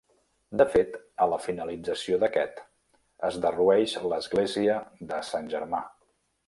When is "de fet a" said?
0.61-1.27